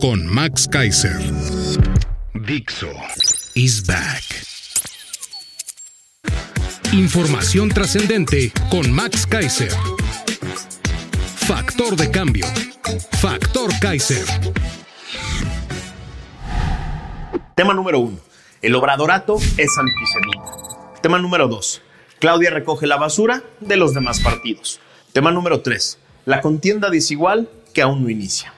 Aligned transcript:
con 0.00 0.26
Max 0.26 0.68
Kaiser. 0.68 1.18
Dixo 2.34 2.90
is 3.54 3.84
back. 3.84 4.22
Información 6.92 7.68
trascendente 7.68 8.52
con 8.70 8.92
Max 8.92 9.26
Kaiser. 9.26 9.72
Factor 11.36 11.96
de 11.96 12.10
cambio. 12.10 12.46
Factor 13.20 13.70
Kaiser. 13.80 14.24
Tema 17.54 17.74
número 17.74 17.98
uno. 17.98 18.18
El 18.62 18.74
obradorato 18.76 19.36
es 19.56 19.70
antisemita. 19.78 21.00
Tema 21.02 21.18
número 21.18 21.48
dos. 21.48 21.82
Claudia 22.20 22.50
recoge 22.50 22.86
la 22.86 22.96
basura 22.96 23.42
de 23.60 23.76
los 23.76 23.94
demás 23.94 24.20
partidos. 24.20 24.80
Tema 25.12 25.32
número 25.32 25.60
tres. 25.60 25.98
La 26.24 26.40
contienda 26.40 26.90
desigual 26.90 27.48
que 27.72 27.82
aún 27.82 28.02
no 28.02 28.10
inicia. 28.10 28.52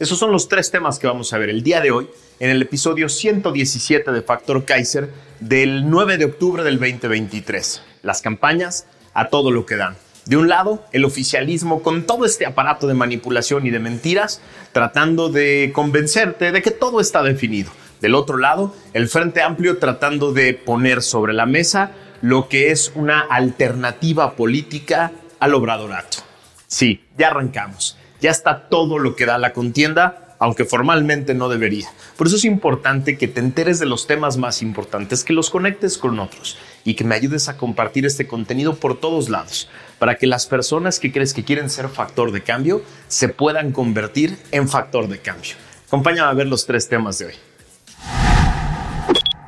Esos 0.00 0.18
son 0.18 0.32
los 0.32 0.48
tres 0.48 0.70
temas 0.70 0.98
que 0.98 1.06
vamos 1.06 1.30
a 1.34 1.36
ver 1.36 1.50
el 1.50 1.62
día 1.62 1.82
de 1.82 1.90
hoy 1.90 2.08
en 2.38 2.48
el 2.48 2.62
episodio 2.62 3.10
117 3.10 4.10
de 4.12 4.22
Factor 4.22 4.64
Kaiser 4.64 5.10
del 5.40 5.90
9 5.90 6.16
de 6.16 6.24
octubre 6.24 6.62
del 6.64 6.78
2023. 6.78 7.82
Las 8.02 8.22
campañas 8.22 8.86
a 9.12 9.28
todo 9.28 9.50
lo 9.50 9.66
que 9.66 9.76
dan. 9.76 9.98
De 10.24 10.38
un 10.38 10.48
lado, 10.48 10.82
el 10.92 11.04
oficialismo 11.04 11.82
con 11.82 12.06
todo 12.06 12.24
este 12.24 12.46
aparato 12.46 12.86
de 12.86 12.94
manipulación 12.94 13.66
y 13.66 13.70
de 13.70 13.78
mentiras, 13.78 14.40
tratando 14.72 15.28
de 15.28 15.70
convencerte 15.74 16.50
de 16.50 16.62
que 16.62 16.70
todo 16.70 17.02
está 17.02 17.22
definido. 17.22 17.70
Del 18.00 18.14
otro 18.14 18.38
lado, 18.38 18.74
el 18.94 19.06
Frente 19.06 19.42
Amplio 19.42 19.76
tratando 19.76 20.32
de 20.32 20.54
poner 20.54 21.02
sobre 21.02 21.34
la 21.34 21.44
mesa 21.44 21.92
lo 22.22 22.48
que 22.48 22.70
es 22.70 22.90
una 22.94 23.20
alternativa 23.20 24.34
política 24.34 25.12
al 25.40 25.52
obradorato. 25.52 26.20
Sí, 26.68 27.04
ya 27.18 27.28
arrancamos 27.28 27.98
ya 28.20 28.30
está 28.30 28.68
todo 28.68 28.98
lo 28.98 29.16
que 29.16 29.26
da 29.26 29.38
la 29.38 29.52
contienda, 29.52 30.36
aunque 30.38 30.64
formalmente 30.64 31.34
no 31.34 31.48
debería. 31.48 31.88
Por 32.16 32.26
eso 32.26 32.36
es 32.36 32.44
importante 32.44 33.18
que 33.18 33.28
te 33.28 33.40
enteres 33.40 33.78
de 33.78 33.86
los 33.86 34.06
temas 34.06 34.36
más 34.36 34.62
importantes, 34.62 35.24
que 35.24 35.32
los 35.32 35.50
conectes 35.50 35.98
con 35.98 36.18
otros 36.18 36.58
y 36.84 36.94
que 36.94 37.04
me 37.04 37.14
ayudes 37.14 37.48
a 37.48 37.56
compartir 37.56 38.06
este 38.06 38.26
contenido 38.26 38.74
por 38.76 38.98
todos 38.98 39.28
lados, 39.28 39.68
para 39.98 40.16
que 40.16 40.26
las 40.26 40.46
personas 40.46 40.98
que 40.98 41.12
crees 41.12 41.34
que 41.34 41.44
quieren 41.44 41.68
ser 41.68 41.88
factor 41.88 42.32
de 42.32 42.42
cambio 42.42 42.82
se 43.08 43.28
puedan 43.28 43.72
convertir 43.72 44.38
en 44.50 44.68
factor 44.68 45.08
de 45.08 45.18
cambio. 45.18 45.52
Acompáñame 45.86 46.30
a 46.30 46.34
ver 46.34 46.46
los 46.46 46.66
tres 46.66 46.88
temas 46.88 47.18
de 47.18 47.26
hoy. 47.26 47.34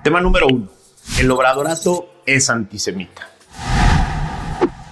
Tema 0.05 0.21
número 0.21 0.47
uno. 0.51 0.69
El 1.19 1.31
obradorato 1.31 2.23
es 2.27 2.51
antisemita. 2.51 3.29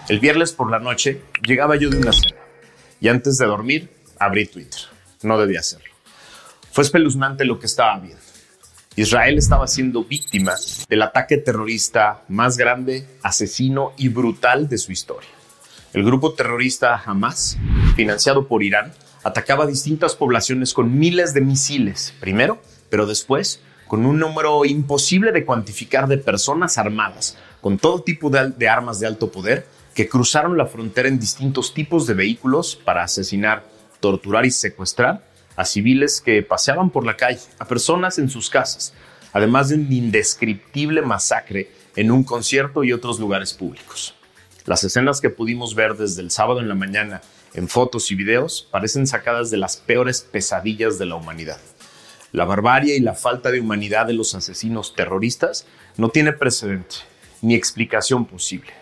El 0.08 0.18
viernes 0.18 0.52
por 0.52 0.70
la 0.70 0.78
noche 0.78 1.22
llegaba 1.42 1.76
yo 1.76 1.90
de 1.90 1.98
una 1.98 2.12
cena 2.12 2.49
y 3.00 3.08
antes 3.08 3.38
de 3.38 3.46
dormir 3.46 3.90
abrí 4.18 4.46
Twitter. 4.46 4.80
No 5.22 5.38
debía 5.38 5.60
hacerlo. 5.60 5.90
Fue 6.72 6.84
espeluznante 6.84 7.44
lo 7.44 7.58
que 7.58 7.66
estaba 7.66 7.98
viendo. 7.98 8.20
Israel 8.96 9.38
estaba 9.38 9.66
siendo 9.66 10.04
víctima 10.04 10.54
del 10.88 11.02
ataque 11.02 11.38
terrorista 11.38 12.22
más 12.28 12.56
grande, 12.56 13.06
asesino 13.22 13.92
y 13.96 14.08
brutal 14.08 14.68
de 14.68 14.78
su 14.78 14.92
historia. 14.92 15.30
El 15.92 16.04
grupo 16.04 16.34
terrorista 16.34 17.00
Hamas, 17.04 17.56
financiado 17.96 18.46
por 18.46 18.62
Irán, 18.62 18.92
atacaba 19.22 19.66
distintas 19.66 20.14
poblaciones 20.14 20.74
con 20.74 20.98
miles 20.98 21.34
de 21.34 21.40
misiles, 21.40 22.14
primero, 22.20 22.60
pero 22.88 23.06
después 23.06 23.60
con 23.86 24.06
un 24.06 24.20
número 24.20 24.64
imposible 24.64 25.32
de 25.32 25.44
cuantificar 25.44 26.06
de 26.06 26.18
personas 26.18 26.78
armadas, 26.78 27.36
con 27.60 27.76
todo 27.76 28.02
tipo 28.02 28.30
de, 28.30 28.50
de 28.50 28.68
armas 28.68 29.00
de 29.00 29.08
alto 29.08 29.32
poder, 29.32 29.66
que 29.94 30.08
cruzaron 30.08 30.56
la 30.56 30.66
frontera 30.66 31.08
en 31.08 31.18
distintos 31.18 31.74
tipos 31.74 32.06
de 32.06 32.14
vehículos 32.14 32.76
para 32.76 33.02
asesinar, 33.02 33.64
torturar 34.00 34.46
y 34.46 34.50
secuestrar 34.50 35.24
a 35.56 35.64
civiles 35.64 36.20
que 36.20 36.42
paseaban 36.42 36.90
por 36.90 37.04
la 37.04 37.16
calle, 37.16 37.40
a 37.58 37.66
personas 37.66 38.18
en 38.18 38.30
sus 38.30 38.48
casas, 38.48 38.94
además 39.32 39.68
de 39.68 39.76
un 39.76 39.92
indescriptible 39.92 41.02
masacre 41.02 41.70
en 41.96 42.10
un 42.10 42.24
concierto 42.24 42.84
y 42.84 42.92
otros 42.92 43.18
lugares 43.18 43.52
públicos. 43.52 44.14
Las 44.64 44.84
escenas 44.84 45.20
que 45.20 45.30
pudimos 45.30 45.74
ver 45.74 45.96
desde 45.96 46.22
el 46.22 46.30
sábado 46.30 46.60
en 46.60 46.68
la 46.68 46.74
mañana 46.74 47.20
en 47.54 47.68
fotos 47.68 48.10
y 48.10 48.14
videos 48.14 48.68
parecen 48.70 49.06
sacadas 49.06 49.50
de 49.50 49.56
las 49.56 49.76
peores 49.76 50.20
pesadillas 50.20 50.98
de 50.98 51.06
la 51.06 51.16
humanidad. 51.16 51.58
La 52.32 52.44
barbarie 52.44 52.96
y 52.96 53.00
la 53.00 53.14
falta 53.14 53.50
de 53.50 53.60
humanidad 53.60 54.06
de 54.06 54.12
los 54.12 54.34
asesinos 54.34 54.94
terroristas 54.94 55.66
no 55.96 56.10
tiene 56.10 56.32
precedente 56.32 56.96
ni 57.42 57.54
explicación 57.54 58.24
posible. 58.24 58.79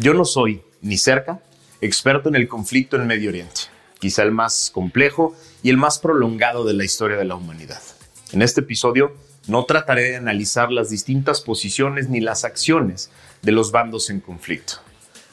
Yo 0.00 0.14
no 0.14 0.24
soy, 0.24 0.62
ni 0.80 0.96
cerca, 0.96 1.42
experto 1.80 2.28
en 2.28 2.36
el 2.36 2.46
conflicto 2.46 2.94
en 2.94 3.08
Medio 3.08 3.30
Oriente, 3.30 3.62
quizá 3.98 4.22
el 4.22 4.30
más 4.30 4.70
complejo 4.72 5.34
y 5.60 5.70
el 5.70 5.76
más 5.76 5.98
prolongado 5.98 6.64
de 6.64 6.72
la 6.72 6.84
historia 6.84 7.16
de 7.16 7.24
la 7.24 7.34
humanidad. 7.34 7.82
En 8.30 8.40
este 8.40 8.60
episodio 8.60 9.16
no 9.48 9.64
trataré 9.64 10.10
de 10.10 10.16
analizar 10.16 10.70
las 10.70 10.88
distintas 10.88 11.40
posiciones 11.40 12.08
ni 12.08 12.20
las 12.20 12.44
acciones 12.44 13.10
de 13.42 13.50
los 13.50 13.72
bandos 13.72 14.08
en 14.08 14.20
conflicto. 14.20 14.74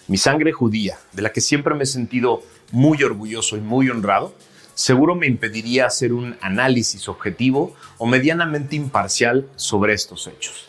Mi 0.07 0.17
sangre 0.17 0.51
judía, 0.51 0.97
de 1.13 1.21
la 1.21 1.31
que 1.31 1.41
siempre 1.41 1.75
me 1.75 1.83
he 1.83 1.85
sentido 1.87 2.41
muy 2.71 3.03
orgulloso 3.03 3.57
y 3.57 3.61
muy 3.61 3.91
honrado, 3.91 4.33
seguro 4.73 5.13
me 5.13 5.27
impediría 5.27 5.85
hacer 5.85 6.11
un 6.11 6.37
análisis 6.41 7.07
objetivo 7.07 7.75
o 7.99 8.07
medianamente 8.07 8.75
imparcial 8.75 9.47
sobre 9.57 9.93
estos 9.93 10.25
hechos. 10.25 10.65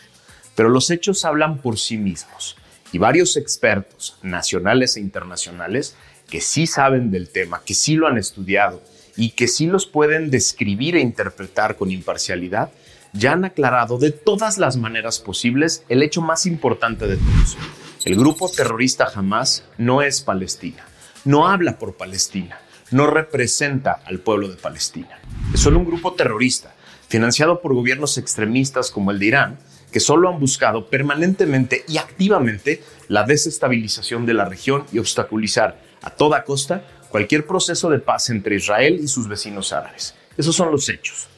Pero 0.55 0.69
los 0.69 0.91
hechos 0.91 1.25
hablan 1.25 1.63
por 1.63 1.79
sí 1.79 1.97
mismos 1.97 2.57
y 2.93 2.99
varios 2.99 3.37
expertos 3.37 4.19
nacionales 4.23 4.97
e 4.97 5.01
internacionales 5.01 5.97
que 6.29 6.41
sí 6.41 6.67
saben 6.67 7.11
del 7.11 7.29
tema, 7.29 7.63
que 7.65 7.75
sí 7.75 7.95
lo 7.95 8.07
han 8.07 8.19
estudiado 8.19 8.83
y 9.17 9.31
que 9.31 9.49
sí 9.49 9.67
los 9.67 9.87
pueden 9.87 10.31
describir 10.31 10.97
e 10.97 11.01
interpretar 11.01 11.77
con 11.77 11.91
imparcialidad, 11.91 12.71
ya 13.13 13.33
han 13.33 13.45
aclarado 13.45 13.99
de 13.99 14.11
todas 14.11 14.59
las 14.59 14.77
maneras 14.77 15.19
posibles 15.19 15.85
el 15.89 16.03
hecho 16.03 16.21
más 16.21 16.47
importante 16.47 17.07
de 17.07 17.17
todos. 17.17 17.57
El 18.05 18.17
grupo 18.17 18.51
terrorista 18.51 19.09
Hamas 19.15 19.65
no 19.79 20.03
es 20.03 20.21
Palestina, 20.21 20.85
no 21.25 21.49
habla 21.49 21.79
por 21.79 21.97
Palestina, 21.97 22.59
no 22.91 23.07
representa 23.07 24.01
al 24.05 24.21
pueblo 24.21 24.49
de 24.49 24.57
Palestina. 24.57 25.19
Es 25.53 25.61
solo 25.61 25.79
un 25.79 25.87
grupo 25.87 26.13
terrorista, 26.15 26.75
financiado 27.09 27.61
por 27.61 27.75
gobiernos 27.75 28.19
extremistas 28.19 28.91
como 28.91 29.11
el 29.11 29.19
de 29.19 29.27
Irán, 29.27 29.59
que 29.91 30.01
solo 30.01 30.29
han 30.29 30.41
buscado 30.41 30.87
permanentemente 30.87 31.85
y 31.89 31.99
activamente 31.99 32.83
la 33.09 33.25
desestabilización 33.25 34.27
de 34.27 34.35
la 34.35 34.45
región 34.45 34.85
y 34.93 34.99
obstaculizar 34.99 35.81
a 36.03 36.11
toda 36.11 36.45
costa 36.45 36.87
cualquier 37.09 37.47
proceso 37.47 37.89
de 37.91 37.99
paz 37.99 38.31
entre 38.31 38.57
Israel 38.57 38.99
y 39.03 39.09
sus 39.09 39.29
vecinos 39.29 39.73
árabes. 39.73 40.15
Esos 40.37 40.55
son 40.55 40.71
los 40.71 40.89
hechos. 40.89 41.29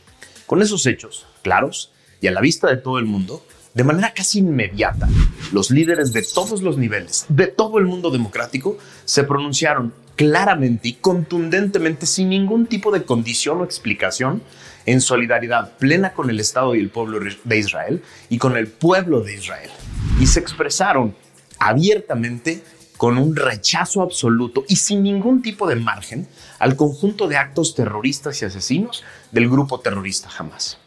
Con 0.46 0.62
esos 0.62 0.86
hechos 0.86 1.26
claros 1.42 1.92
y 2.20 2.26
a 2.26 2.32
la 2.32 2.40
vista 2.40 2.68
de 2.68 2.78
todo 2.78 2.98
el 2.98 3.04
mundo, 3.04 3.44
de 3.74 3.84
manera 3.84 4.12
casi 4.12 4.40
inmediata, 4.40 5.08
los 5.52 5.70
líderes 5.70 6.12
de 6.12 6.22
todos 6.22 6.62
los 6.62 6.78
niveles, 6.78 7.26
de 7.28 7.46
todo 7.46 7.78
el 7.78 7.84
mundo 7.84 8.10
democrático, 8.10 8.78
se 9.04 9.24
pronunciaron 9.24 9.92
claramente 10.18 10.88
y 10.88 10.92
contundentemente, 10.94 12.04
sin 12.04 12.30
ningún 12.30 12.66
tipo 12.66 12.90
de 12.90 13.04
condición 13.04 13.60
o 13.60 13.64
explicación, 13.64 14.42
en 14.84 15.00
solidaridad 15.00 15.78
plena 15.78 16.12
con 16.12 16.28
el 16.28 16.40
Estado 16.40 16.74
y 16.74 16.80
el 16.80 16.90
pueblo 16.90 17.20
de 17.44 17.58
Israel 17.58 18.02
y 18.28 18.38
con 18.38 18.56
el 18.56 18.66
pueblo 18.66 19.20
de 19.20 19.34
Israel. 19.34 19.70
Y 20.18 20.26
se 20.26 20.40
expresaron 20.40 21.14
abiertamente 21.60 22.64
con 22.96 23.16
un 23.16 23.36
rechazo 23.36 24.02
absoluto 24.02 24.64
y 24.66 24.74
sin 24.76 25.04
ningún 25.04 25.40
tipo 25.40 25.68
de 25.68 25.76
margen 25.76 26.26
al 26.58 26.74
conjunto 26.74 27.28
de 27.28 27.36
actos 27.36 27.76
terroristas 27.76 28.42
y 28.42 28.44
asesinos 28.44 29.04
del 29.30 29.48
grupo 29.48 29.78
terrorista 29.78 30.28
Hamas. 30.36 30.78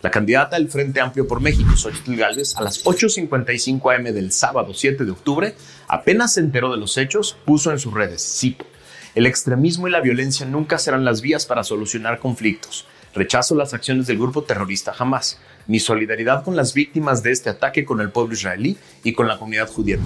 La 0.00 0.10
candidata 0.10 0.56
del 0.56 0.68
Frente 0.68 1.00
Amplio 1.00 1.28
por 1.28 1.40
México, 1.40 1.76
Xochitl 1.76 2.16
Gálvez, 2.16 2.56
a 2.56 2.62
las 2.62 2.84
8.55 2.84 3.96
am 3.96 4.04
del 4.12 4.32
sábado 4.32 4.74
7 4.74 5.04
de 5.04 5.12
octubre, 5.12 5.54
apenas 5.86 6.34
se 6.34 6.40
enteró 6.40 6.72
de 6.72 6.78
los 6.78 6.98
hechos, 6.98 7.36
puso 7.44 7.70
en 7.70 7.78
sus 7.78 7.94
redes, 7.94 8.20
cito, 8.40 8.66
el 9.14 9.26
extremismo 9.26 9.88
y 9.88 9.90
la 9.90 10.00
violencia 10.00 10.46
nunca 10.46 10.78
serán 10.78 11.04
las 11.04 11.20
vías 11.20 11.44
para 11.44 11.64
solucionar 11.64 12.18
conflictos. 12.18 12.86
Rechazo 13.14 13.54
las 13.54 13.74
acciones 13.74 14.06
del 14.06 14.18
grupo 14.18 14.42
terrorista 14.42 14.94
Hamas. 14.98 15.38
Mi 15.66 15.80
solidaridad 15.80 16.42
con 16.42 16.56
las 16.56 16.72
víctimas 16.72 17.22
de 17.22 17.32
este 17.32 17.50
ataque 17.50 17.84
con 17.84 18.00
el 18.00 18.10
pueblo 18.10 18.32
israelí 18.32 18.78
y 19.04 19.12
con 19.12 19.28
la 19.28 19.38
comunidad 19.38 19.68
judía 19.68 19.98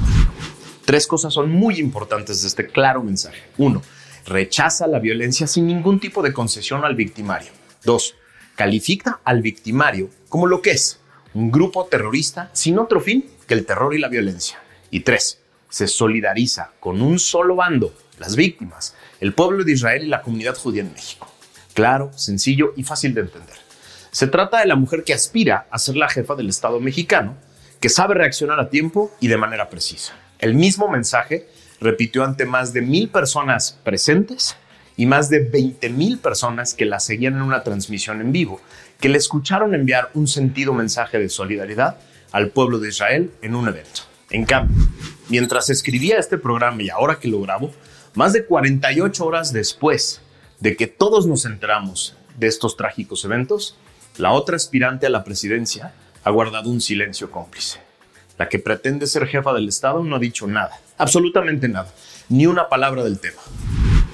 Tres 0.85 1.07
cosas 1.07 1.33
son 1.33 1.51
muy 1.51 1.79
importantes 1.79 2.43
de 2.43 2.49
este 2.49 2.67
claro 2.67 3.03
mensaje. 3.03 3.43
Uno, 3.59 3.83
rechaza 4.27 4.87
la 4.87 4.99
violencia 4.99 5.47
sin 5.47 5.67
ningún 5.67 6.01
tipo 6.01 6.23
de 6.23 6.33
concesión 6.33 6.85
al 6.85 6.97
victimario. 6.97 7.53
Dos, 7.85 8.17
califica 8.57 9.21
al 9.25 9.41
victimario 9.41 10.11
como 10.29 10.49
lo 10.49 10.61
que 10.61 10.73
es, 10.73 11.01
un 11.35 11.51
grupo 11.53 11.85
terrorista 11.85 12.51
sin 12.53 12.79
otro 12.79 13.01
fin 13.01 13.25
que 13.47 13.55
el 13.55 13.67
terror 13.67 13.95
y 13.95 13.99
la 13.99 14.09
violencia. 14.09 14.59
Y 14.91 15.01
tres, 15.01 15.41
se 15.69 15.87
solidariza 15.87 16.73
con 16.81 17.03
un 17.03 17.19
solo 17.19 17.57
bando, 17.57 17.95
las 18.19 18.37
víctimas, 18.37 18.95
el 19.21 19.33
pueblo 19.33 19.65
de 19.65 19.73
Israel 19.73 20.05
y 20.05 20.09
la 20.09 20.23
comunidad 20.23 20.57
judía 20.57 20.83
en 20.83 20.93
México. 20.93 21.31
Claro, 21.75 22.11
sencillo 22.17 22.73
y 22.77 22.83
fácil 22.83 23.15
de 23.15 23.23
entender. 23.23 23.57
Se 24.11 24.27
trata 24.27 24.61
de 24.61 24.67
la 24.67 24.77
mujer 24.77 25.05
que 25.05 25.13
aspira 25.13 25.67
a 25.71 25.79
ser 25.79 25.97
la 25.97 26.09
jefa 26.09 26.35
del 26.35 26.49
Estado 26.49 26.81
mexicano, 26.81 27.37
que 27.81 27.91
sabe 27.91 28.15
reaccionar 28.15 28.59
a 28.59 28.71
tiempo 28.71 29.11
y 29.21 29.29
de 29.29 29.37
manera 29.37 29.69
precisa. 29.69 30.15
El 30.39 30.55
mismo 30.55 30.89
mensaje 30.89 31.49
repitió 31.81 32.25
ante 32.25 32.47
más 32.47 32.73
de 32.73 32.81
mil 32.81 33.11
personas 33.11 33.79
presentes 33.85 34.57
y 34.97 35.07
más 35.07 35.29
de 35.29 35.41
20 35.41 35.91
mil 35.91 36.19
personas 36.19 36.73
que 36.73 36.87
la 36.87 37.01
seguían 37.01 37.35
en 37.35 37.43
una 37.43 37.63
transmisión 37.63 38.21
en 38.21 38.33
vivo, 38.33 38.61
que 38.99 39.11
le 39.11 39.19
escucharon 39.19 39.75
enviar 39.75 40.11
un 40.15 40.27
sentido 40.27 40.73
mensaje 40.73 41.19
de 41.19 41.29
solidaridad 41.29 41.99
al 42.33 42.49
pueblo 42.49 42.79
de 42.79 42.89
Israel 42.89 43.31
en 43.43 43.55
un 43.55 43.69
evento. 43.69 44.03
En 44.31 44.45
cambio, 44.45 44.86
mientras 45.29 45.71
escribía 45.71 46.19
este 46.19 46.39
programa 46.39 46.83
y 46.83 46.91
ahora 46.91 47.19
que 47.19 47.29
lo 47.29 47.41
grabo, 47.41 47.73
más 48.15 48.33
de 48.33 48.45
48 48.45 49.25
horas 49.25 49.53
después 49.53 50.21
de 50.61 50.77
que 50.77 50.87
todos 50.87 51.27
nos 51.27 51.45
enteramos 51.45 52.17
de 52.39 52.47
estos 52.47 52.77
trágicos 52.77 53.25
eventos, 53.25 53.77
la 54.17 54.33
otra 54.33 54.57
aspirante 54.57 55.07
a 55.07 55.11
la 55.11 55.25
presidencia 55.25 55.93
ha 56.25 56.31
guardado 56.31 56.71
un 56.71 56.81
silencio 56.81 57.31
cómplice. 57.31 57.81
La 58.39 58.49
que 58.49 58.59
pretende 58.59 59.07
ser 59.07 59.27
jefa 59.27 59.53
del 59.53 59.69
Estado 59.69 60.03
no 60.03 60.17
ha 60.17 60.19
dicho 60.19 60.47
nada, 60.47 60.81
absolutamente 60.99 61.69
nada, 61.69 61.93
ni 62.29 62.47
una 62.47 62.69
palabra 62.69 63.05
del 63.05 63.19
tema. 63.19 63.41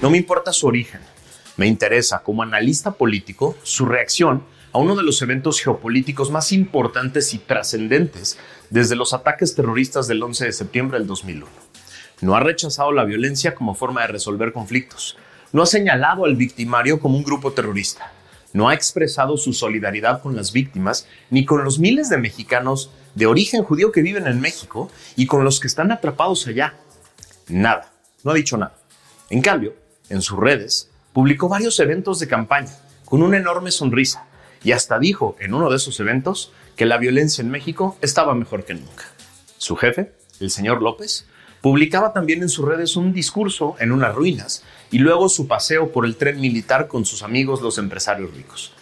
No 0.01 0.09
me 0.09 0.17
importa 0.17 0.53
su 0.53 0.67
origen, 0.67 1.01
me 1.57 1.67
interesa 1.67 2.19
como 2.19 2.43
analista 2.43 2.91
político 2.91 3.55
su 3.63 3.85
reacción 3.85 4.43
a 4.73 4.79
uno 4.79 4.95
de 4.95 5.03
los 5.03 5.21
eventos 5.21 5.61
geopolíticos 5.61 6.31
más 6.31 6.51
importantes 6.51 7.33
y 7.35 7.37
trascendentes 7.37 8.39
desde 8.71 8.95
los 8.95 9.13
ataques 9.13 9.53
terroristas 9.53 10.07
del 10.07 10.21
11 10.21 10.45
de 10.45 10.51
septiembre 10.51 10.97
del 10.97 11.07
2001. 11.07 11.45
No 12.21 12.35
ha 12.35 12.39
rechazado 12.39 12.91
la 12.91 13.05
violencia 13.05 13.53
como 13.53 13.75
forma 13.75 14.01
de 14.01 14.07
resolver 14.07 14.51
conflictos. 14.51 15.15
No 15.51 15.61
ha 15.61 15.67
señalado 15.67 16.25
al 16.25 16.35
victimario 16.35 16.99
como 16.99 17.17
un 17.17 17.23
grupo 17.23 17.51
terrorista. 17.51 18.11
No 18.51 18.67
ha 18.67 18.73
expresado 18.73 19.37
su 19.37 19.53
solidaridad 19.53 20.21
con 20.21 20.35
las 20.35 20.51
víctimas 20.51 21.07
ni 21.29 21.45
con 21.45 21.63
los 21.63 21.77
miles 21.77 22.09
de 22.09 22.17
mexicanos 22.17 22.89
de 23.13 23.27
origen 23.27 23.63
judío 23.63 23.91
que 23.91 24.01
viven 24.01 24.25
en 24.25 24.41
México 24.41 24.91
y 25.15 25.27
con 25.27 25.43
los 25.43 25.59
que 25.59 25.67
están 25.67 25.91
atrapados 25.91 26.47
allá. 26.47 26.73
Nada. 27.47 27.91
No 28.23 28.31
ha 28.31 28.35
dicho 28.35 28.57
nada. 28.57 28.75
En 29.29 29.41
cambio, 29.41 29.75
en 30.09 30.23
sus 30.23 30.39
redes, 30.39 30.89
publicó 31.13 31.47
varios 31.47 31.79
eventos 31.79 32.19
de 32.19 32.27
campaña 32.27 32.75
con 33.05 33.21
una 33.21 33.37
enorme 33.37 33.69
sonrisa 33.69 34.25
y 34.63 34.71
hasta 34.71 34.99
dijo 34.99 35.35
en 35.39 35.53
uno 35.53 35.69
de 35.69 35.75
esos 35.75 35.99
eventos 35.99 36.51
que 36.75 36.85
la 36.85 36.97
violencia 36.97 37.41
en 37.41 37.51
México 37.51 37.97
estaba 38.01 38.33
mejor 38.33 38.65
que 38.65 38.73
nunca. 38.73 39.05
Su 39.57 39.75
jefe, 39.75 40.13
el 40.39 40.49
señor 40.49 40.81
López, 40.81 41.27
publicaba 41.61 42.13
también 42.13 42.41
en 42.41 42.49
sus 42.49 42.65
redes 42.65 42.95
un 42.95 43.13
discurso 43.13 43.75
en 43.79 43.91
unas 43.91 44.15
ruinas 44.15 44.63
y 44.91 44.99
luego 44.99 45.29
su 45.29 45.47
paseo 45.47 45.91
por 45.91 46.05
el 46.05 46.15
tren 46.15 46.39
militar 46.39 46.87
con 46.87 47.05
sus 47.05 47.23
amigos 47.23 47.61
los 47.61 47.77
empresarios 47.77 48.33
ricos. 48.33 48.73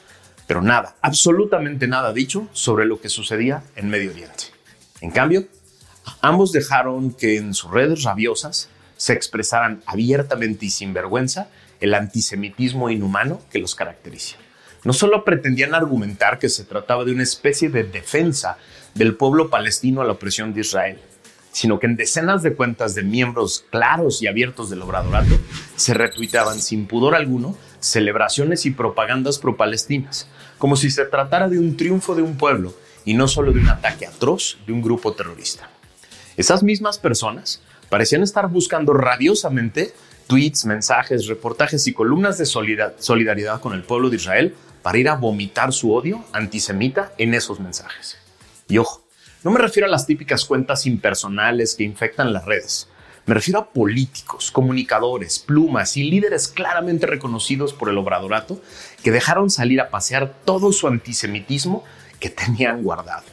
Pero 0.48 0.62
nada, 0.62 0.96
absolutamente 1.02 1.88
nada 1.88 2.14
dicho 2.14 2.48
sobre 2.52 2.86
lo 2.86 3.00
que 3.00 3.10
sucedía 3.10 3.64
en 3.76 3.90
Medio 3.90 4.12
Oriente. 4.12 4.46
En 5.00 5.12
cambio, 5.12 5.46
ambos 6.22 6.52
dejaron 6.52 7.12
que 7.12 7.38
en 7.38 7.54
sus 7.54 7.72
redes 7.72 8.04
rabiosas 8.04 8.70
se 8.98 9.14
expresaran 9.14 9.82
abiertamente 9.86 10.66
y 10.66 10.70
sin 10.70 10.94
vergüenza 10.94 11.50
el 11.80 11.94
antisemitismo 11.94 12.90
inhumano 12.90 13.42
que 13.52 13.60
los 13.60 13.76
caracteriza 13.76 14.38
no 14.84 14.94
solo 14.94 15.24
pretendían 15.24 15.76
argumentar 15.76 16.40
que 16.40 16.50
se 16.50 16.64
trataba 16.64 17.06
de 17.06 17.12
una 17.12 17.24
especie 17.24 17.70
de 17.70 17.84
defensa 17.84 18.58
del 18.96 19.16
pueblo 19.16 19.50
palestino 19.50 20.02
a 20.02 20.06
la 20.06 20.14
opresión 20.14 20.54
de 20.54 20.62
Israel, 20.62 21.00
sino 21.52 21.80
que 21.80 21.88
en 21.88 21.96
decenas 21.96 22.44
de 22.44 22.56
cuentas 22.56 22.96
de 22.96 23.04
miembros 23.04 23.66
claros 23.70 24.22
y 24.22 24.28
abiertos 24.28 24.70
del 24.70 24.82
obradorato 24.82 25.40
se 25.76 25.94
retuiteaban 25.94 26.60
sin 26.60 26.88
pudor 26.88 27.16
alguno 27.16 27.58
celebraciones 27.80 28.66
y 28.66 28.72
propagandas 28.72 29.40
pro-palestinas, 29.40 30.28
como 30.58 30.76
si 30.76 30.92
se 30.92 31.06
tratara 31.06 31.50
de 31.50 31.60
un 31.60 31.76
triunfo 31.78 32.16
de 32.16 32.22
un 32.22 32.38
pueblo 32.38 32.74
y 33.06 33.16
no 33.16 33.28
solo 33.28 33.52
de 33.52 33.60
un 33.60 33.70
ataque 33.70 34.06
atroz 34.06 34.60
de 34.68 34.74
un 34.74 34.82
grupo 34.82 35.14
terrorista. 35.14 35.70
Esas 36.38 36.64
mismas 36.64 37.00
personas 37.00 37.62
parecían 37.90 38.24
estar 38.24 38.48
buscando 38.48 38.94
rabiosamente 38.94 39.94
tweets, 40.28 40.66
mensajes, 40.66 41.28
reportajes 41.28 41.88
y 41.88 41.94
columnas 41.94 42.38
de 42.38 42.46
solidaridad 42.46 43.60
con 43.60 43.74
el 43.74 43.84
pueblo 43.84 44.10
de 44.10 44.16
Israel 44.16 44.56
para 44.82 44.98
ir 44.98 45.10
a 45.10 45.16
vomitar 45.16 45.74
su 45.74 45.94
odio 45.94 46.24
antisemita 46.34 47.14
en 47.18 47.34
esos 47.34 47.60
mensajes. 47.60 48.18
Y 48.68 48.78
ojo, 48.78 49.02
no 49.44 49.52
me 49.52 49.60
refiero 49.60 49.88
a 49.88 49.92
las 49.92 50.06
típicas 50.06 50.46
cuentas 50.46 50.86
impersonales 50.86 51.76
que 51.76 51.84
infectan 51.84 52.34
las 52.34 52.46
redes. 52.46 52.88
Me 53.26 53.36
refiero 53.36 53.60
a 53.60 53.70
políticos, 53.70 54.52
comunicadores, 54.52 55.40
plumas 55.40 55.96
y 55.96 56.04
líderes 56.04 56.48
claramente 56.48 57.06
reconocidos 57.06 57.74
por 57.74 57.90
el 57.90 57.98
obradorato 57.98 58.62
que 59.04 59.12
dejaron 59.12 59.50
salir 59.50 59.80
a 59.80 59.90
pasear 59.90 60.34
todo 60.44 60.72
su 60.72 60.88
antisemitismo 60.88 61.84
que 62.20 62.30
tenían 62.30 62.84
guardado. 62.84 63.26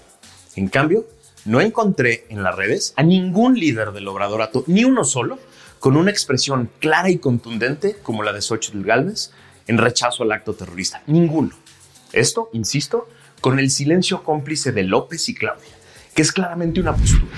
En 0.56 0.69
cambio, 0.69 1.06
no 1.45 1.61
encontré 1.61 2.27
en 2.29 2.43
las 2.43 2.55
redes 2.55 2.93
a 2.97 3.03
ningún 3.03 3.59
líder 3.59 3.93
del 3.93 4.09
obradorato, 4.09 4.65
ni 4.67 4.85
uno 4.85 5.05
solo, 5.05 5.39
con 5.79 5.97
una 5.97 6.11
expresión 6.11 6.71
clara 6.81 7.09
y 7.11 7.19
contundente 7.19 7.97
como 8.03 8.23
la 8.23 8.33
de 8.33 8.43
Xochitl 8.43 8.83
Galvez 8.83 9.31
en 9.69 9.79
rechazo 9.79 10.25
al 10.25 10.32
acto 10.32 10.55
terrorista. 10.55 11.03
Ninguno. 11.06 11.50
Esto, 12.12 12.50
insisto, 12.53 13.09
con 13.41 13.59
el 13.59 13.70
silencio 13.70 14.25
cómplice 14.25 14.73
de 14.73 14.82
López 14.82 15.29
y 15.29 15.35
Claudia, 15.35 15.70
que 16.15 16.23
es 16.23 16.32
claramente 16.32 16.81
una 16.81 16.97
postura. 16.97 17.37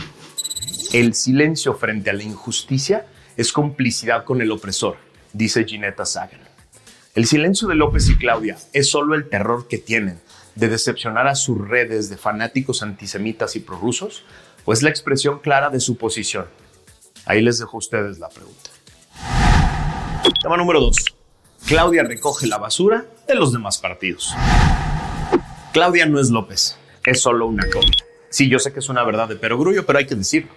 El 0.92 1.14
silencio 1.14 1.74
frente 1.74 2.10
a 2.10 2.14
la 2.14 2.22
injusticia 2.22 3.06
es 3.36 3.52
complicidad 3.52 4.24
con 4.24 4.40
el 4.40 4.50
opresor, 4.50 4.96
dice 5.32 5.64
Ginetta 5.64 6.06
Sagan. 6.06 6.40
El 7.14 7.26
silencio 7.26 7.68
de 7.68 7.74
López 7.74 8.08
y 8.08 8.16
Claudia 8.16 8.56
es 8.72 8.88
solo 8.88 9.14
el 9.14 9.28
terror 9.28 9.66
que 9.68 9.78
tienen 9.78 10.20
de 10.54 10.68
decepcionar 10.68 11.26
a 11.26 11.34
sus 11.34 11.58
redes 11.58 12.08
de 12.08 12.16
fanáticos 12.16 12.82
antisemitas 12.82 13.56
y 13.56 13.60
prorrusos, 13.60 14.24
o 14.64 14.72
es 14.72 14.82
la 14.82 14.90
expresión 14.90 15.40
clara 15.40 15.70
de 15.70 15.80
su 15.80 15.96
posición. 15.96 16.46
Ahí 17.24 17.42
les 17.42 17.58
dejo 17.58 17.76
a 17.76 17.78
ustedes 17.78 18.18
la 18.18 18.28
pregunta. 18.28 18.70
Tema 20.42 20.56
número 20.56 20.80
2. 20.80 20.96
Claudia 21.70 22.02
recoge 22.02 22.48
la 22.48 22.58
basura 22.58 23.06
de 23.28 23.36
los 23.36 23.52
demás 23.52 23.78
partidos. 23.78 24.34
Claudia 25.72 26.04
no 26.04 26.18
es 26.18 26.28
López, 26.28 26.76
es 27.06 27.22
solo 27.22 27.46
una 27.46 27.70
copia. 27.70 28.04
Sí, 28.28 28.48
yo 28.48 28.58
sé 28.58 28.72
que 28.72 28.80
es 28.80 28.88
una 28.88 29.04
verdad 29.04 29.28
de 29.28 29.36
perogrullo, 29.36 29.86
pero 29.86 30.00
hay 30.00 30.06
que 30.06 30.16
decirlo. 30.16 30.50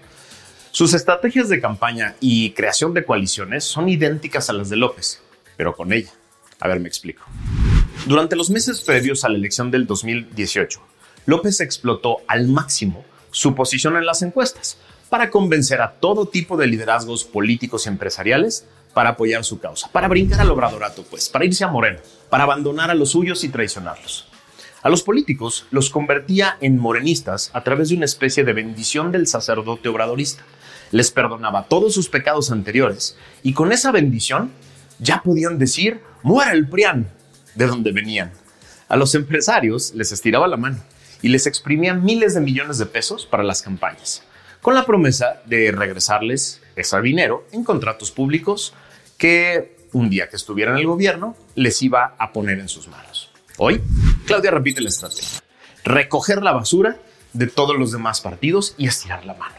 Sus 0.72 0.96
estrategias 0.96 1.50
de 1.50 1.62
campaña 1.62 2.16
y 2.20 2.50
creación 2.54 2.96
de 2.96 3.06
coaliciones 3.06 3.64
son 3.64 3.90
idénticas 3.90 4.50
a 4.50 4.54
las 4.54 4.72
de 4.72 4.78
López, 4.78 5.22
pero 5.56 5.76
con 5.76 5.94
ella. 5.94 6.10
A 6.60 6.68
ver, 6.68 6.80
me 6.80 6.88
explico. 6.88 7.24
Durante 8.08 8.36
los 8.36 8.50
meses 8.50 8.82
previos 8.82 9.24
a 9.24 9.30
la 9.30 9.38
elección 9.38 9.70
del 9.70 9.86
2018, 9.86 10.82
López 11.28 11.62
explotó 11.62 12.22
al 12.28 12.48
máximo 12.48 13.06
su 13.30 13.54
posición 13.54 13.98
en 13.98 14.08
las 14.08 14.24
encuestas 14.24 14.80
para 15.12 15.30
convencer 15.30 15.80
a 15.80 15.92
todo 15.92 16.26
tipo 16.26 16.58
de 16.58 16.66
liderazgos 16.66 17.24
políticos 17.24 17.86
y 17.86 17.90
empresariales 17.90 18.66
para 18.94 19.12
apoyar 19.12 19.44
su 19.44 19.60
causa, 19.60 19.90
para 19.92 20.08
brincar 20.08 20.40
al 20.42 20.52
obradorato, 20.52 21.04
pues, 21.04 21.30
para 21.30 21.46
irse 21.46 21.64
a 21.64 21.68
Moreno, 21.68 22.00
para 22.30 22.44
abandonar 22.44 22.92
a 22.92 22.96
los 22.96 23.12
suyos 23.12 23.44
y 23.44 23.50
traicionarlos. 23.50 24.28
A 24.84 24.90
los 24.90 25.02
políticos 25.02 25.66
los 25.72 25.90
convertía 25.90 26.58
en 26.60 26.78
morenistas 26.78 27.50
a 27.54 27.64
través 27.64 27.90
de 27.90 27.96
una 27.96 28.06
especie 28.06 28.44
de 28.44 28.52
bendición 28.52 29.14
del 29.14 29.28
sacerdote 29.28 29.88
obradorista. 29.88 30.44
Les 30.92 31.10
perdonaba 31.10 31.64
todos 31.70 31.94
sus 31.94 32.10
pecados 32.10 32.52
anteriores 32.52 33.18
y 33.44 33.54
con 33.54 33.72
esa 33.72 33.92
bendición 33.94 34.52
ya 35.00 35.22
podían 35.24 35.58
decir, 35.58 36.02
muera 36.22 36.52
el 36.52 36.68
PRIAN, 36.68 37.08
de 37.56 37.66
donde 37.66 37.94
venían. 37.94 38.32
A 38.90 38.98
los 38.98 39.16
empresarios 39.16 39.94
les 39.96 40.12
estiraba 40.12 40.48
la 40.50 40.58
mano 40.58 40.80
y 41.22 41.30
les 41.30 41.48
exprimía 41.48 41.94
miles 41.94 42.34
de 42.34 42.42
millones 42.42 42.78
de 42.78 42.86
pesos 42.86 43.26
para 43.26 43.44
las 43.44 43.62
campañas, 43.62 44.24
con 44.62 44.76
la 44.76 44.86
promesa 44.86 45.42
de 45.46 45.72
regresarles 45.72 46.62
ese 46.76 47.02
dinero 47.02 47.48
en 47.54 47.64
contratos 47.64 48.12
públicos 48.12 48.74
que 49.24 49.78
un 49.94 50.10
día 50.10 50.28
que 50.28 50.36
estuviera 50.36 50.74
en 50.74 50.80
el 50.80 50.86
gobierno 50.86 51.38
les 51.56 51.82
iba 51.82 52.14
a 52.20 52.34
poner 52.34 52.60
en 52.60 52.68
sus 52.68 52.90
manos. 52.90 53.32
Hoy, 53.58 53.82
Claudia 54.26 54.52
repite 54.52 54.82
la 54.82 54.90
estrategia. 54.90 55.40
Recoger 55.86 56.44
la 56.44 56.52
basura 56.52 56.98
de 57.32 57.48
todos 57.48 57.80
los 57.80 57.94
demás 57.94 58.20
partidos 58.20 58.76
y 58.78 58.86
estirar 58.86 59.24
la 59.24 59.36
mano. 59.36 59.56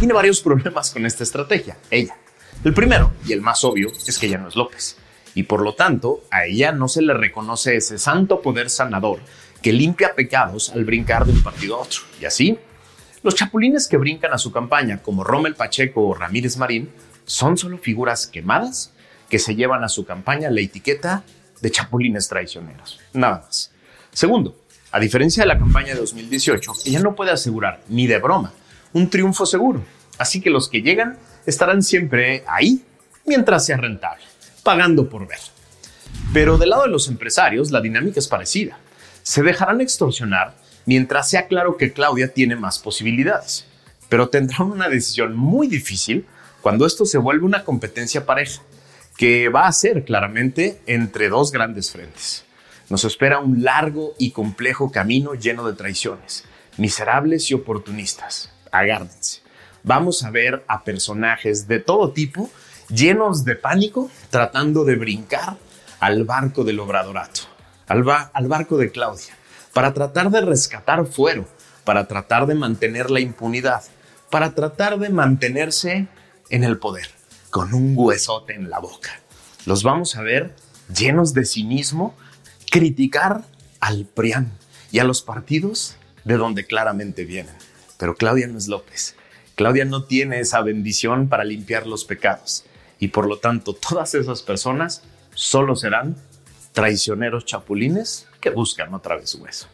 Tiene 0.00 0.12
varios 0.12 0.40
problemas 0.42 0.90
con 0.90 1.06
esta 1.06 1.22
estrategia, 1.22 1.78
ella. 1.90 2.14
El 2.62 2.74
primero, 2.74 3.12
y 3.26 3.32
el 3.32 3.40
más 3.40 3.64
obvio, 3.64 3.90
es 4.06 4.18
que 4.18 4.26
ella 4.26 4.36
no 4.36 4.48
es 4.48 4.56
López. 4.56 4.98
Y 5.34 5.44
por 5.44 5.62
lo 5.62 5.74
tanto, 5.74 6.24
a 6.30 6.44
ella 6.44 6.70
no 6.70 6.86
se 6.86 7.00
le 7.00 7.14
reconoce 7.14 7.76
ese 7.76 7.96
santo 7.96 8.42
poder 8.42 8.68
sanador 8.68 9.20
que 9.62 9.72
limpia 9.72 10.14
pecados 10.14 10.68
al 10.74 10.84
brincar 10.84 11.24
de 11.24 11.32
un 11.32 11.42
partido 11.42 11.76
a 11.76 11.80
otro. 11.80 12.00
Y 12.20 12.26
así, 12.26 12.58
Los 13.22 13.34
chapulines 13.34 13.86
que 13.88 13.98
brincan 13.98 14.32
a 14.34 14.38
su 14.38 14.52
campaña, 14.52 15.02
como 15.02 15.24
Rommel 15.24 15.54
Pacheco 15.54 16.06
o 16.06 16.14
Ramírez 16.14 16.56
Marín, 16.56 16.90
son 17.30 17.56
solo 17.56 17.78
figuras 17.78 18.26
quemadas 18.26 18.92
que 19.28 19.38
se 19.38 19.54
llevan 19.54 19.84
a 19.84 19.88
su 19.88 20.04
campaña 20.04 20.50
la 20.50 20.62
etiqueta 20.62 21.22
de 21.60 21.70
chapulines 21.70 22.28
traicioneros. 22.28 22.98
Nada 23.12 23.44
más. 23.46 23.70
Segundo, 24.12 24.58
a 24.90 24.98
diferencia 24.98 25.44
de 25.44 25.46
la 25.46 25.58
campaña 25.58 25.94
de 25.94 26.00
2018, 26.00 26.72
ella 26.86 26.98
no 26.98 27.14
puede 27.14 27.30
asegurar 27.30 27.82
ni 27.88 28.08
de 28.08 28.18
broma 28.18 28.52
un 28.92 29.08
triunfo 29.08 29.46
seguro. 29.46 29.84
Así 30.18 30.40
que 30.40 30.50
los 30.50 30.68
que 30.68 30.82
llegan 30.82 31.18
estarán 31.46 31.84
siempre 31.84 32.42
ahí 32.48 32.84
mientras 33.24 33.64
sea 33.64 33.76
rentable, 33.76 34.24
pagando 34.64 35.08
por 35.08 35.28
ver. 35.28 35.38
Pero 36.32 36.58
del 36.58 36.70
lado 36.70 36.82
de 36.82 36.90
los 36.90 37.06
empresarios, 37.06 37.70
la 37.70 37.80
dinámica 37.80 38.18
es 38.18 38.26
parecida. 38.26 38.76
Se 39.22 39.44
dejarán 39.44 39.80
extorsionar 39.80 40.56
mientras 40.84 41.30
sea 41.30 41.46
claro 41.46 41.76
que 41.76 41.92
Claudia 41.92 42.34
tiene 42.34 42.56
más 42.56 42.80
posibilidades, 42.80 43.66
pero 44.08 44.30
tendrán 44.30 44.62
una 44.62 44.88
decisión 44.88 45.36
muy 45.36 45.68
difícil 45.68 46.26
cuando 46.62 46.86
esto 46.86 47.04
se 47.06 47.18
vuelve 47.18 47.44
una 47.44 47.64
competencia 47.64 48.26
pareja, 48.26 48.62
que 49.16 49.48
va 49.48 49.66
a 49.66 49.72
ser 49.72 50.04
claramente 50.04 50.80
entre 50.86 51.28
dos 51.28 51.52
grandes 51.52 51.90
frentes. 51.90 52.44
Nos 52.88 53.04
espera 53.04 53.38
un 53.38 53.62
largo 53.62 54.14
y 54.18 54.30
complejo 54.32 54.90
camino 54.90 55.34
lleno 55.34 55.66
de 55.66 55.74
traiciones, 55.74 56.44
miserables 56.76 57.50
y 57.50 57.54
oportunistas. 57.54 58.52
Agárdense. 58.72 59.42
Vamos 59.82 60.24
a 60.24 60.30
ver 60.30 60.64
a 60.66 60.84
personajes 60.84 61.68
de 61.68 61.80
todo 61.80 62.12
tipo 62.12 62.50
llenos 62.88 63.44
de 63.44 63.56
pánico 63.56 64.10
tratando 64.30 64.84
de 64.84 64.96
brincar 64.96 65.56
al 66.00 66.24
barco 66.24 66.64
del 66.64 66.80
obradorato, 66.80 67.42
al, 67.86 68.04
al 68.32 68.48
barco 68.48 68.76
de 68.76 68.90
Claudia, 68.90 69.36
para 69.72 69.94
tratar 69.94 70.30
de 70.30 70.40
rescatar 70.40 71.06
fuero, 71.06 71.46
para 71.84 72.06
tratar 72.06 72.46
de 72.46 72.54
mantener 72.54 73.10
la 73.10 73.20
impunidad, 73.20 73.82
para 74.30 74.54
tratar 74.54 74.98
de 74.98 75.10
mantenerse 75.10 76.08
en 76.50 76.64
el 76.64 76.78
poder, 76.78 77.08
con 77.50 77.72
un 77.74 77.94
huesote 77.96 78.54
en 78.54 78.68
la 78.68 78.78
boca. 78.78 79.20
Los 79.66 79.82
vamos 79.82 80.16
a 80.16 80.22
ver 80.22 80.54
llenos 80.94 81.32
de 81.32 81.44
cinismo, 81.44 82.14
criticar 82.70 83.44
al 83.80 84.04
PRIAN 84.04 84.52
y 84.90 84.98
a 84.98 85.04
los 85.04 85.22
partidos 85.22 85.96
de 86.24 86.36
donde 86.36 86.66
claramente 86.66 87.24
vienen. 87.24 87.54
Pero 87.96 88.14
Claudia 88.14 88.46
no 88.48 88.58
es 88.58 88.68
López. 88.68 89.14
Claudia 89.54 89.84
no 89.84 90.04
tiene 90.04 90.40
esa 90.40 90.62
bendición 90.62 91.28
para 91.28 91.44
limpiar 91.44 91.86
los 91.86 92.04
pecados. 92.04 92.64
Y 92.98 93.08
por 93.08 93.26
lo 93.26 93.38
tanto, 93.38 93.74
todas 93.74 94.14
esas 94.14 94.42
personas 94.42 95.02
solo 95.34 95.76
serán 95.76 96.16
traicioneros 96.72 97.44
chapulines 97.44 98.26
que 98.40 98.50
buscan 98.50 98.92
otra 98.94 99.16
vez 99.16 99.30
su 99.30 99.42
hueso. 99.42 99.68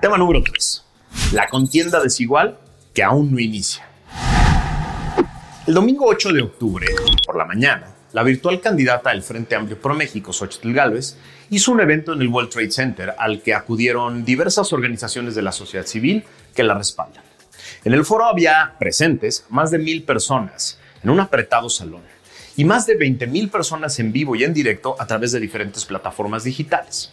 Tema 0.00 0.16
número 0.16 0.42
3. 0.42 0.84
La 1.32 1.48
contienda 1.48 2.00
desigual 2.00 2.58
que 2.94 3.02
aún 3.02 3.32
no 3.32 3.38
inicia. 3.38 3.87
El 5.68 5.74
domingo 5.74 6.06
8 6.06 6.32
de 6.32 6.40
octubre, 6.40 6.86
por 7.26 7.36
la 7.36 7.44
mañana, 7.44 7.94
la 8.14 8.22
virtual 8.22 8.58
candidata 8.58 9.10
del 9.10 9.22
Frente 9.22 9.54
Amplio 9.54 9.78
Pro 9.78 9.92
México, 9.92 10.32
Xochitl 10.32 10.72
Gálvez, 10.72 11.18
hizo 11.50 11.72
un 11.72 11.80
evento 11.82 12.14
en 12.14 12.22
el 12.22 12.28
World 12.28 12.48
Trade 12.48 12.70
Center 12.70 13.14
al 13.18 13.42
que 13.42 13.52
acudieron 13.52 14.24
diversas 14.24 14.72
organizaciones 14.72 15.34
de 15.34 15.42
la 15.42 15.52
sociedad 15.52 15.84
civil 15.84 16.24
que 16.54 16.62
la 16.64 16.72
respaldan. 16.72 17.22
En 17.84 17.92
el 17.92 18.06
foro 18.06 18.24
había 18.24 18.76
presentes 18.78 19.44
más 19.50 19.70
de 19.70 19.76
mil 19.76 20.04
personas 20.04 20.78
en 21.02 21.10
un 21.10 21.20
apretado 21.20 21.68
salón 21.68 22.00
y 22.56 22.64
más 22.64 22.86
de 22.86 22.96
20 22.96 23.26
mil 23.26 23.50
personas 23.50 23.98
en 23.98 24.10
vivo 24.10 24.36
y 24.36 24.44
en 24.44 24.54
directo 24.54 24.96
a 24.98 25.06
través 25.06 25.32
de 25.32 25.40
diferentes 25.40 25.84
plataformas 25.84 26.44
digitales. 26.44 27.12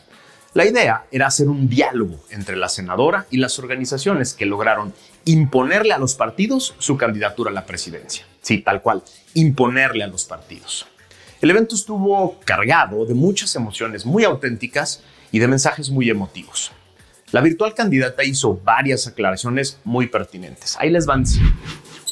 La 0.54 0.66
idea 0.66 1.04
era 1.12 1.28
hacer 1.28 1.50
un 1.50 1.68
diálogo 1.68 2.24
entre 2.30 2.56
la 2.56 2.70
senadora 2.70 3.26
y 3.30 3.36
las 3.36 3.60
organizaciones 3.60 4.34
que 4.34 4.46
lograron 4.46 4.94
imponerle 5.26 5.94
a 5.94 5.98
los 5.98 6.16
partidos 6.16 6.76
su 6.78 6.98
candidatura 6.98 7.50
a 7.52 7.54
la 7.54 7.66
presidencia. 7.66 8.26
Sí, 8.42 8.60
tal 8.60 8.82
cual, 8.82 9.04
imponerle 9.34 10.04
a 10.04 10.08
los 10.08 10.26
partidos. 10.26 10.86
El 11.42 11.50
evento 11.52 11.76
estuvo 11.76 12.40
cargado 12.46 13.06
de 13.06 13.14
muchas 13.14 13.56
emociones 13.56 14.06
muy 14.06 14.24
auténticas 14.24 15.02
y 15.32 15.40
de 15.40 15.48
mensajes 15.48 15.90
muy 15.90 16.10
emotivos. 16.10 16.72
La 17.32 17.42
virtual 17.42 17.74
candidata 17.74 18.24
hizo 18.24 18.60
varias 18.64 19.08
aclaraciones 19.08 19.80
muy 19.84 20.08
pertinentes. 20.08 20.78
Ahí 20.80 20.90
les 20.90 21.06
van. 21.06 21.26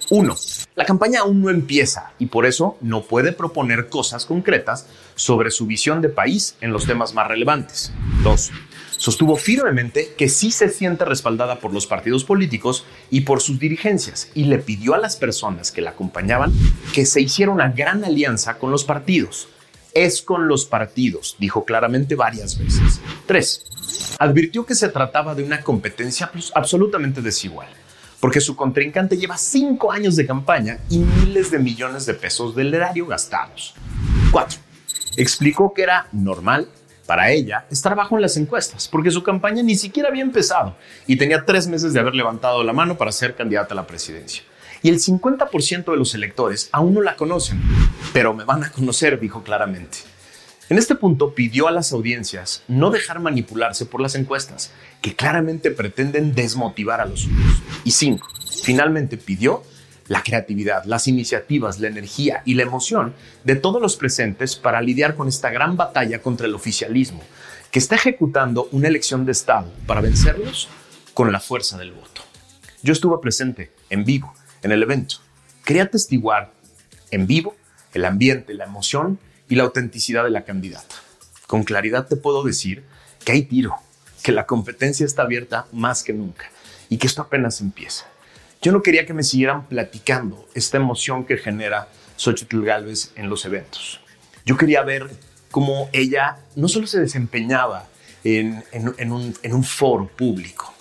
Uno, 0.09 0.35
la 0.75 0.85
campaña 0.85 1.21
aún 1.21 1.41
no 1.41 1.49
empieza 1.49 2.11
y 2.19 2.25
por 2.25 2.45
eso 2.45 2.77
no 2.81 3.03
puede 3.03 3.31
proponer 3.31 3.87
cosas 3.87 4.25
concretas 4.25 4.87
sobre 5.15 5.51
su 5.51 5.65
visión 5.65 6.01
de 6.01 6.09
país 6.09 6.55
en 6.61 6.73
los 6.73 6.85
temas 6.85 7.13
más 7.13 7.27
relevantes. 7.27 7.93
Dos, 8.23 8.51
sostuvo 9.03 9.35
firmemente 9.35 10.13
que 10.17 10.29
sí 10.29 10.49
se 10.49 10.69
siente 10.69 11.03
respaldada 11.03 11.59
por 11.59 11.73
los 11.73 11.85
partidos 11.85 12.23
políticos 12.23 12.85
y 13.11 13.21
por 13.21 13.41
sus 13.41 13.59
dirigencias 13.59 14.29
y 14.33 14.45
le 14.45 14.59
pidió 14.59 14.93
a 14.93 14.97
las 14.97 15.17
personas 15.17 15.73
que 15.73 15.81
la 15.81 15.89
acompañaban 15.89 16.53
que 16.93 17.05
se 17.05 17.19
hiciera 17.19 17.51
una 17.51 17.67
gran 17.67 18.05
alianza 18.05 18.57
con 18.57 18.71
los 18.71 18.85
partidos. 18.85 19.49
Es 19.93 20.21
con 20.21 20.47
los 20.47 20.65
partidos, 20.65 21.35
dijo 21.37 21.65
claramente 21.65 22.15
varias 22.15 22.57
veces. 22.57 23.01
Tres, 23.25 23.65
advirtió 24.19 24.65
que 24.65 24.73
se 24.73 24.87
trataba 24.87 25.35
de 25.35 25.43
una 25.43 25.59
competencia 25.59 26.31
absolutamente 26.55 27.21
desigual 27.21 27.67
porque 28.21 28.39
su 28.39 28.55
contrincante 28.55 29.17
lleva 29.17 29.35
cinco 29.35 29.91
años 29.91 30.15
de 30.15 30.25
campaña 30.25 30.79
y 30.89 30.99
miles 30.99 31.51
de 31.51 31.59
millones 31.59 32.05
de 32.05 32.13
pesos 32.13 32.55
del 32.55 32.73
erario 32.73 33.05
gastados. 33.05 33.73
4. 34.31 34.61
Explicó 35.17 35.73
que 35.73 35.83
era 35.83 36.07
normal 36.13 36.69
para 37.05 37.31
ella 37.31 37.65
estar 37.69 37.95
bajo 37.95 38.15
en 38.15 38.21
las 38.21 38.37
encuestas, 38.37 38.87
porque 38.87 39.11
su 39.11 39.23
campaña 39.23 39.63
ni 39.63 39.75
siquiera 39.75 40.09
había 40.09 40.23
empezado 40.23 40.75
y 41.07 41.17
tenía 41.17 41.45
tres 41.45 41.67
meses 41.67 41.93
de 41.93 41.99
haber 41.99 42.15
levantado 42.15 42.63
la 42.63 42.73
mano 42.73 42.97
para 42.97 43.11
ser 43.11 43.35
candidata 43.35 43.73
a 43.73 43.75
la 43.75 43.87
presidencia. 43.87 44.43
Y 44.81 44.89
el 44.89 44.99
50% 44.99 45.91
de 45.91 45.97
los 45.97 46.13
electores 46.13 46.69
aún 46.71 46.93
no 46.93 47.01
la 47.01 47.15
conocen, 47.15 47.61
pero 48.11 48.33
me 48.33 48.43
van 48.43 48.63
a 48.63 48.71
conocer, 48.71 49.19
dijo 49.19 49.43
claramente. 49.43 49.99
En 50.69 50.77
este 50.77 50.95
punto 50.95 51.35
pidió 51.35 51.67
a 51.67 51.71
las 51.71 51.91
audiencias 51.91 52.63
no 52.67 52.89
dejar 52.89 53.19
manipularse 53.19 53.85
por 53.85 54.01
las 54.01 54.15
encuestas, 54.15 54.71
que 55.01 55.15
claramente 55.15 55.71
pretenden 55.71 56.33
desmotivar 56.33 57.01
a 57.01 57.05
los 57.05 57.21
suyos. 57.21 57.61
Y 57.83 57.91
cinco, 57.91 58.27
finalmente 58.63 59.17
pidió 59.17 59.63
la 60.07 60.23
creatividad, 60.23 60.83
las 60.85 61.07
iniciativas, 61.07 61.79
la 61.79 61.87
energía 61.87 62.41
y 62.45 62.55
la 62.55 62.63
emoción 62.63 63.13
de 63.43 63.55
todos 63.55 63.81
los 63.81 63.95
presentes 63.95 64.55
para 64.55 64.81
lidiar 64.81 65.15
con 65.15 65.27
esta 65.27 65.49
gran 65.49 65.77
batalla 65.77 66.21
contra 66.21 66.47
el 66.47 66.55
oficialismo, 66.55 67.21
que 67.71 67.79
está 67.79 67.95
ejecutando 67.95 68.67
una 68.71 68.87
elección 68.87 69.25
de 69.25 69.31
Estado 69.31 69.71
para 69.87 70.01
vencerlos 70.01 70.67
con 71.13 71.31
la 71.31 71.39
fuerza 71.39 71.77
del 71.77 71.91
voto. 71.91 72.21
Yo 72.81 72.93
estuve 72.93 73.17
presente 73.19 73.71
en 73.89 74.03
vivo 74.03 74.33
en 74.61 74.71
el 74.71 74.83
evento. 74.83 75.17
Quería 75.63 75.83
atestiguar 75.83 76.51
en 77.11 77.27
vivo 77.27 77.55
el 77.93 78.05
ambiente, 78.05 78.53
la 78.53 78.65
emoción 78.65 79.19
y 79.47 79.55
la 79.55 79.63
autenticidad 79.63 80.23
de 80.23 80.31
la 80.31 80.43
candidata. 80.43 80.95
Con 81.47 81.63
claridad 81.63 82.07
te 82.07 82.15
puedo 82.15 82.43
decir 82.43 82.83
que 83.23 83.31
hay 83.31 83.43
tiro, 83.43 83.75
que 84.23 84.31
la 84.31 84.45
competencia 84.45 85.05
está 85.05 85.21
abierta 85.21 85.67
más 85.71 86.03
que 86.03 86.13
nunca 86.13 86.49
y 86.89 86.97
que 86.97 87.07
esto 87.07 87.21
apenas 87.21 87.61
empieza. 87.61 88.05
Yo 88.63 88.71
no 88.71 88.81
quería 88.81 89.05
que 89.05 89.13
me 89.13 89.23
siguieran 89.23 89.67
platicando 89.67 90.47
esta 90.53 90.77
emoción 90.77 91.25
que 91.25 91.35
genera 91.35 91.89
Xochitl 92.15 92.63
Galvez 92.63 93.11
en 93.17 93.29
los 93.29 93.43
eventos. 93.43 93.99
Yo 94.45 94.55
quería 94.55 94.83
ver 94.83 95.09
cómo 95.51 95.89
ella 95.91 96.37
no 96.55 96.69
solo 96.69 96.87
se 96.87 97.01
desempeñaba 97.01 97.89
en, 98.23 98.63
un, 99.11 99.63
foro 99.65 100.07
público, 100.07 100.73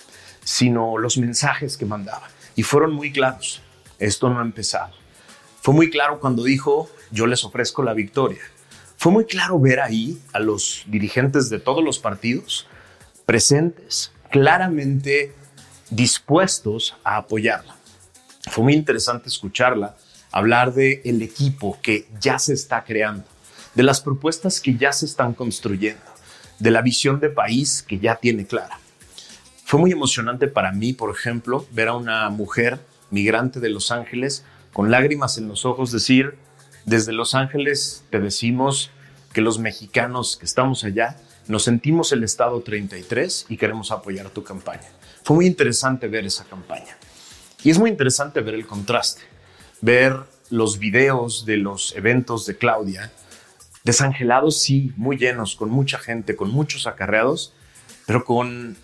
sino 0.45 0.97
los 0.97 1.17
mensajes 1.17 1.75
que 1.75 1.85
mandaba. 1.85 2.29
Y 2.55 2.63
fueron 2.63 2.93
muy 2.93 3.11
claros. 3.11 3.61
Esto 3.99 4.29
no 4.29 4.39
ha 4.39 4.43
empezado. 4.43 4.93
Fue 5.61 5.73
muy 5.73 5.89
claro 5.89 6.21
cuando 6.21 6.45
dijo, 6.45 6.89
yo 7.11 7.27
les 7.27 7.43
ofrezco 7.43 7.83
la 7.83 7.93
victoria. 7.93 8.43
Fue 8.95 9.11
muy 9.11 9.25
claro 9.25 9.59
ver 9.59 9.81
ahí 9.81 10.21
a 10.31 10.39
los 10.39 10.85
dirigentes 10.87 11.49
de 11.49 11.59
todos 11.59 11.83
los 11.83 11.99
partidos 11.99 12.65
presentes, 13.25 14.13
claramente 14.31 15.33
dispuestos 15.95 16.95
a 17.03 17.17
apoyarla. 17.17 17.75
Fue 18.49 18.63
muy 18.63 18.73
interesante 18.73 19.29
escucharla 19.29 19.95
hablar 20.31 20.73
de 20.73 21.01
el 21.05 21.21
equipo 21.21 21.77
que 21.81 22.07
ya 22.19 22.39
se 22.39 22.53
está 22.53 22.83
creando, 22.83 23.25
de 23.75 23.83
las 23.83 24.01
propuestas 24.01 24.59
que 24.59 24.75
ya 24.75 24.91
se 24.91 25.05
están 25.05 25.33
construyendo, 25.33 26.01
de 26.57 26.71
la 26.71 26.81
visión 26.81 27.19
de 27.19 27.29
país 27.29 27.85
que 27.87 27.99
ya 27.99 28.15
tiene 28.15 28.47
clara. 28.47 28.79
Fue 29.65 29.79
muy 29.79 29.91
emocionante 29.91 30.47
para 30.47 30.71
mí, 30.71 30.93
por 30.93 31.15
ejemplo, 31.15 31.67
ver 31.71 31.89
a 31.89 31.95
una 31.95 32.29
mujer 32.29 32.79
migrante 33.11 33.59
de 33.59 33.69
Los 33.69 33.91
Ángeles 33.91 34.43
con 34.73 34.89
lágrimas 34.89 35.37
en 35.37 35.47
los 35.47 35.65
ojos 35.65 35.91
decir, 35.91 36.35
desde 36.85 37.13
Los 37.13 37.35
Ángeles 37.35 38.03
te 38.09 38.19
decimos 38.19 38.89
que 39.31 39.41
los 39.41 39.59
mexicanos 39.59 40.37
que 40.37 40.45
estamos 40.45 40.83
allá 40.83 41.17
nos 41.47 41.63
sentimos 41.63 42.11
el 42.11 42.23
Estado 42.23 42.61
33 42.61 43.45
y 43.49 43.57
queremos 43.57 43.91
apoyar 43.91 44.29
tu 44.31 44.43
campaña. 44.43 44.89
Fue 45.23 45.35
muy 45.35 45.45
interesante 45.45 46.07
ver 46.07 46.25
esa 46.25 46.43
campaña. 46.43 46.97
Y 47.63 47.69
es 47.69 47.79
muy 47.79 47.89
interesante 47.89 48.41
ver 48.41 48.55
el 48.55 48.67
contraste, 48.67 49.21
ver 49.81 50.17
los 50.49 50.79
videos 50.79 51.45
de 51.45 51.57
los 51.57 51.95
eventos 51.95 52.45
de 52.45 52.57
Claudia, 52.57 53.11
desangelados, 53.83 54.59
sí, 54.59 54.91
muy 54.97 55.17
llenos, 55.17 55.55
con 55.55 55.69
mucha 55.69 55.97
gente, 55.97 56.35
con 56.35 56.51
muchos 56.51 56.87
acarreados, 56.87 57.53
pero 58.05 58.25
con 58.25 58.75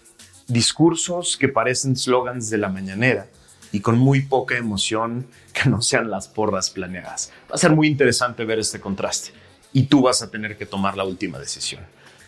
discursos 0.48 1.38
que 1.38 1.50
parecen 1.50 1.96
slogans 1.96 2.50
de 2.50 2.58
la 2.58 2.69
mañanera 2.69 3.27
y 3.72 3.81
con 3.81 3.98
muy 4.00 4.22
poca 4.22 4.58
emoción 4.58 5.27
que 5.53 5.69
no 5.69 5.81
sean 5.81 6.10
las 6.10 6.27
porras 6.27 6.69
planeadas. 6.69 7.31
Va 7.51 7.55
a 7.55 7.60
ser 7.60 7.72
muy 7.72 7.88
interesante 7.88 8.46
ver 8.46 8.60
este 8.60 8.79
contraste 8.79 9.31
y 9.74 9.84
tú 9.84 10.01
vas 10.01 10.22
a 10.22 10.31
tener 10.31 10.58
que 10.58 10.65
tomar 10.65 10.98
la 10.98 11.03
última 11.03 11.38
decisión. 11.38 11.86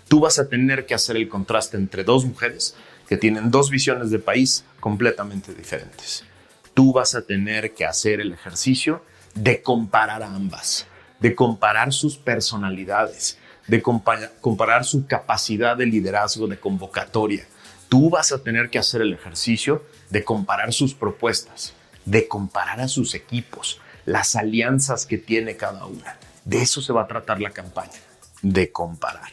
Tú 0.08 0.20
vas 0.20 0.38
a 0.38 0.50
tener 0.50 0.86
que 0.86 0.94
hacer 0.94 1.15
el 1.15 1.30
contraste 1.30 1.77
entre 1.77 2.03
dos 2.03 2.25
mujeres 2.25 2.75
que 3.12 3.18
tienen 3.18 3.51
dos 3.51 3.70
visiones 3.70 4.10
de 4.10 4.20
país 4.20 4.63
completamente 4.80 5.53
diferentes. 5.53 6.24
Tú 6.74 6.94
vas 6.94 7.13
a 7.13 7.24
tener 7.24 7.74
que 7.74 7.84
hacer 7.84 8.22
el 8.22 8.32
ejercicio 8.32 9.03
de 9.36 9.62
comparar 9.62 10.24
a 10.24 10.34
ambas, 10.34 10.88
de 11.20 11.36
comparar 11.36 11.91
sus 11.91 12.15
personalidades, 12.15 13.38
de 13.68 13.82
comparar 13.82 14.86
su 14.86 15.08
capacidad 15.08 15.75
de 15.75 15.88
liderazgo, 15.88 16.48
de 16.48 16.58
convocatoria. 16.58 17.46
Tú 17.89 18.10
vas 18.10 18.32
a 18.32 18.41
tener 18.41 18.70
que 18.70 18.80
hacer 18.80 19.01
el 19.01 19.12
ejercicio 19.12 19.84
de 20.10 20.24
comparar 20.24 20.72
sus 20.72 20.94
propuestas, 20.94 21.74
de 22.06 22.30
comparar 22.30 22.80
a 22.80 22.88
sus 22.88 23.13
equipos, 23.13 23.82
las 24.06 24.38
alianzas 24.38 25.06
que 25.06 25.18
tiene 25.18 25.58
cada 25.58 25.86
una. 25.86 26.15
De 26.46 26.62
eso 26.62 26.82
se 26.82 26.94
va 26.94 27.01
a 27.01 27.08
tratar 27.08 27.41
la 27.41 27.51
campaña, 27.51 28.00
de 28.41 28.72
comparar. 28.72 29.32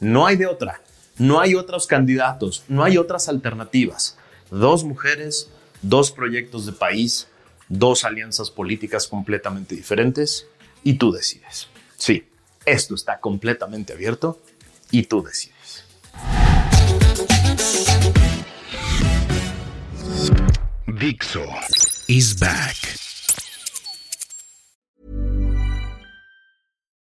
No 0.00 0.24
hay 0.24 0.36
de 0.36 0.46
otra, 0.46 0.80
no 1.20 1.38
hay 1.38 1.54
otros 1.54 1.86
candidatos, 1.86 2.64
no 2.66 2.82
hay 2.82 2.96
otras 2.96 3.28
alternativas. 3.28 4.16
Dos 4.50 4.84
mujeres, 4.84 5.50
dos 5.82 6.10
proyectos 6.10 6.64
de 6.64 6.72
país, 6.72 7.28
dos 7.68 8.04
alianzas 8.04 8.50
políticas 8.50 9.06
completamente 9.06 9.76
diferentes 9.76 10.46
y 10.82 10.94
tú 10.94 11.12
decides. 11.12 11.68
Sí, 11.96 12.24
esto 12.64 12.94
está 12.94 13.20
completamente 13.20 13.92
abierto 13.92 14.40
y 14.90 15.02
tú 15.02 15.22
decides. 15.22 15.84
Dixo 20.86 21.44
is 22.08 22.38
back. 22.38 23.09